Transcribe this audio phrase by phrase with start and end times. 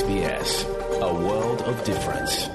[0.00, 0.64] SBS,
[1.02, 2.48] a world of difference.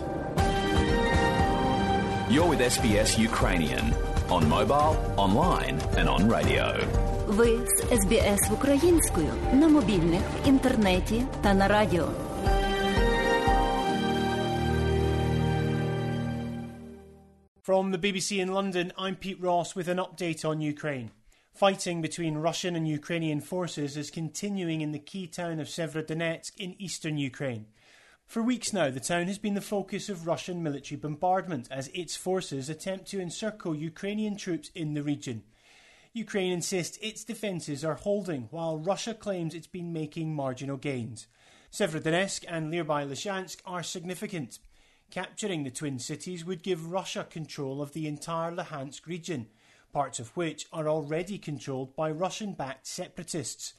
[2.34, 3.94] You're with SBS Ukrainian
[4.32, 6.66] on mobile, online and on radio.
[7.28, 12.08] Ви з СБС українською на мобільних, інтернеті та на радіо.
[17.68, 21.10] From the BBC in London, I'm Pete Ross with an update on Ukraine.
[21.57, 26.77] Fighting between Russian and Ukrainian forces is continuing in the key town of Severodonetsk in
[26.79, 27.65] eastern Ukraine.
[28.27, 32.15] For weeks now, the town has been the focus of Russian military bombardment as its
[32.15, 35.45] forces attempt to encircle Ukrainian troops in the region.
[36.13, 41.27] Ukraine insists its defences are holding, while Russia claims it's been making marginal gains.
[41.73, 44.59] Severodonetsk and nearby Lysychansk are significant.
[45.11, 49.47] Capturing the twin cities would give Russia control of the entire Luhansk region,
[49.97, 53.73] parts of which are already controlled by Russian backed separatists.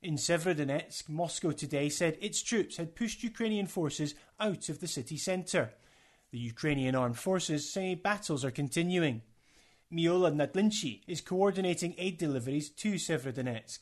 [0.00, 5.16] In Severodonetsk, Moscow today said its troops had pushed Ukrainian forces out of the city
[5.16, 5.72] centre.
[6.30, 9.22] The Ukrainian armed forces say battles are continuing.
[9.92, 13.80] Miola Nadlinchy is coordinating aid deliveries to Severodonetsk.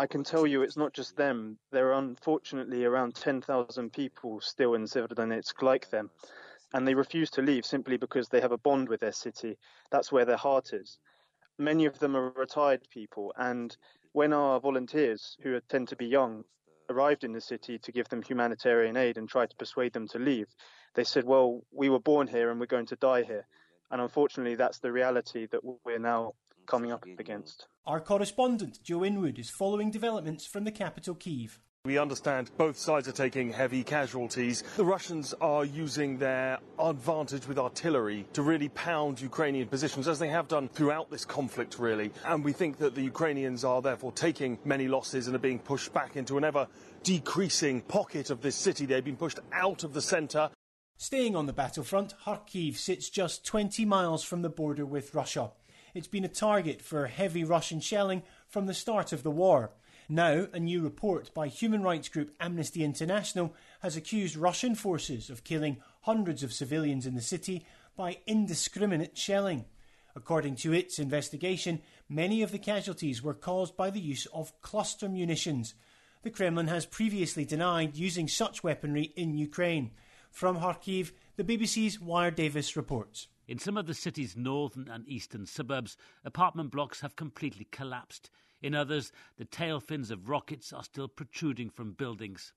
[0.00, 1.58] I can tell you it's not just them.
[1.70, 6.10] There are unfortunately around 10,000 people still in Severodonetsk like them.
[6.74, 9.56] And they refuse to leave simply because they have a bond with their city.
[9.90, 10.98] That's where their heart is.
[11.56, 13.32] Many of them are retired people.
[13.38, 13.74] And
[14.12, 16.44] when our volunteers, who tend to be young,
[16.90, 20.18] arrived in the city to give them humanitarian aid and tried to persuade them to
[20.18, 20.48] leave,
[20.94, 23.46] they said, Well, we were born here and we're going to die here.
[23.92, 26.34] And unfortunately, that's the reality that we're now
[26.66, 27.68] coming up against.
[27.86, 31.60] Our correspondent, Joe Inwood, is following developments from the capital, Kiev.
[31.86, 34.64] We understand both sides are taking heavy casualties.
[34.78, 40.28] The Russians are using their advantage with artillery to really pound Ukrainian positions, as they
[40.28, 42.10] have done throughout this conflict, really.
[42.24, 45.92] And we think that the Ukrainians are therefore taking many losses and are being pushed
[45.92, 46.68] back into an ever
[47.02, 48.86] decreasing pocket of this city.
[48.86, 50.48] They've been pushed out of the centre.
[50.96, 55.50] Staying on the battlefront, Kharkiv sits just 20 miles from the border with Russia.
[55.92, 59.72] It's been a target for heavy Russian shelling from the start of the war.
[60.08, 65.44] Now, a new report by human rights group Amnesty International has accused Russian forces of
[65.44, 67.66] killing hundreds of civilians in the city
[67.96, 69.64] by indiscriminate shelling.
[70.14, 75.08] According to its investigation, many of the casualties were caused by the use of cluster
[75.08, 75.74] munitions.
[76.22, 79.92] The Kremlin has previously denied using such weaponry in Ukraine.
[80.30, 83.28] From Kharkiv, the BBC's Wyre Davies reports.
[83.48, 88.30] In some of the city's northern and eastern suburbs, apartment blocks have completely collapsed.
[88.64, 92.54] In others, the tail fins of rockets are still protruding from buildings.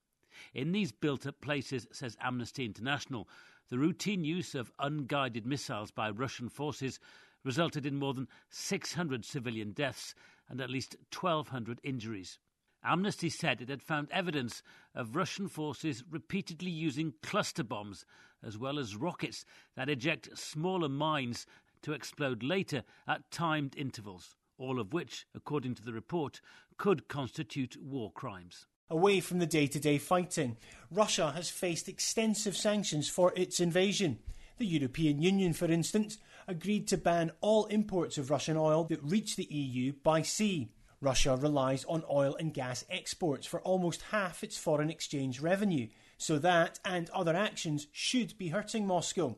[0.54, 3.28] In these built up places, says Amnesty International,
[3.68, 7.02] the routine use of unguided missiles by Russian forces
[7.44, 10.16] resulted in more than 600 civilian deaths
[10.48, 12.40] and at least 1,200 injuries.
[12.86, 14.64] Amnesty said it had found evidence
[14.96, 18.06] of Russian forces repeatedly using cluster bombs
[18.42, 19.44] as well as rockets
[19.76, 21.46] that eject smaller mines
[21.82, 26.42] to explode later at timed intervals, all of which, according to the report,
[26.78, 28.66] could constitute war crimes.
[28.90, 30.58] Away from the day to day fighting,
[30.90, 34.20] Russia has faced extensive sanctions for its invasion.
[34.58, 39.36] The European Union, for instance, agreed to ban all imports of Russian oil that reach
[39.36, 40.72] the EU by sea.
[41.02, 45.88] Russia relies on oil and gas exports for almost half its foreign exchange revenue,
[46.18, 49.38] so that and other actions should be hurting Moscow.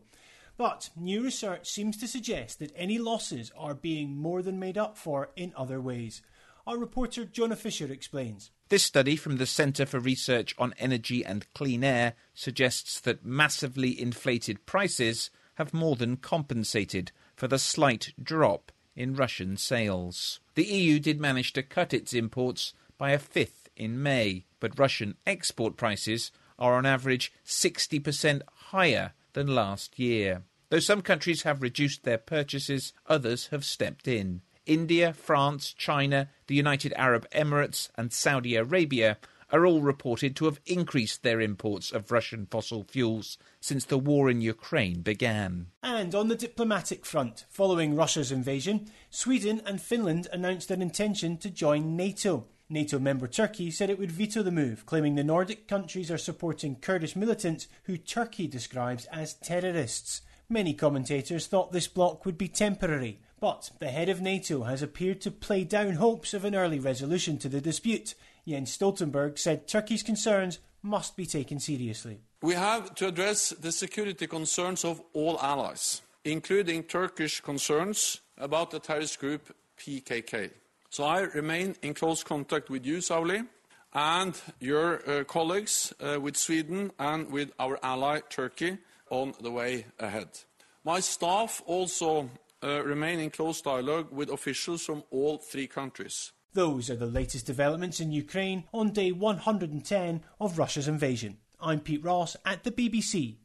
[0.59, 4.97] But new research seems to suggest that any losses are being more than made up
[4.97, 6.21] for in other ways.
[6.67, 8.51] Our reporter Jonah Fisher explains.
[8.67, 14.01] This study from the Centre for Research on Energy and Clean Air suggests that massively
[14.01, 20.41] inflated prices have more than compensated for the slight drop in Russian sales.
[20.55, 25.15] The EU did manage to cut its imports by a fifth in May, but Russian
[25.25, 30.43] export prices are on average 60% higher than last year.
[30.69, 34.41] Though some countries have reduced their purchases, others have stepped in.
[34.65, 39.17] India, France, China, the United Arab Emirates, and Saudi Arabia
[39.51, 44.29] are all reported to have increased their imports of Russian fossil fuels since the war
[44.29, 45.67] in Ukraine began.
[45.81, 51.49] And on the diplomatic front, following Russia's invasion, Sweden and Finland announced their intention to
[51.49, 52.45] join NATO.
[52.69, 56.75] NATO member Turkey said it would veto the move, claiming the Nordic countries are supporting
[56.75, 60.21] Kurdish militants who Turkey describes as terrorists.
[60.51, 65.21] Many commentators thought this block would be temporary, but the head of NATO has appeared
[65.21, 68.15] to play down hopes of an early resolution to the dispute.
[68.47, 72.21] Jens Stoltenberg said Turkey's concerns must be taken seriously.
[72.41, 78.79] We have to address the security concerns of all allies, including Turkish concerns about the
[78.79, 80.49] terrorist group PKK.
[80.89, 83.45] So I remain in close contact with you, Sauli.
[83.93, 88.77] and your uh, colleagues uh, with Sweden and with our ally Turkey
[89.09, 90.29] on the way ahead.
[90.83, 92.29] My staff also
[92.63, 96.31] uh, remain in close dialogue with officials from all three countries.
[96.53, 101.37] Those are the latest developments in Ukraine on day 110 of Russia's invasion.
[101.59, 103.39] I'm Pete Ross at the BBC